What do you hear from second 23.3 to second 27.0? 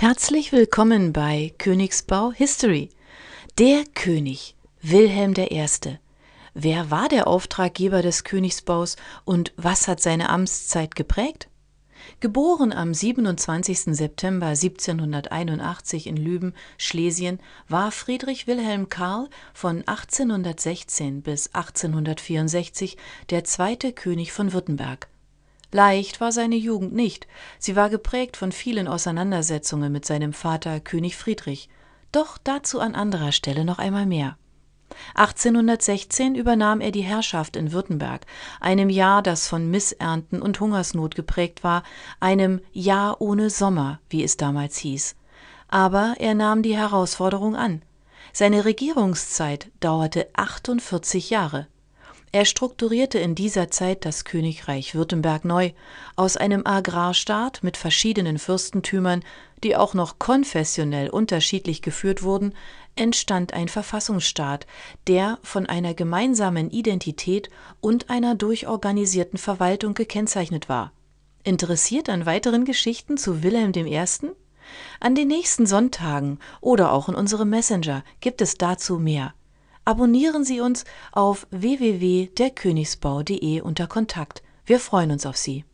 zweite König von Württemberg. Leicht war seine Jugend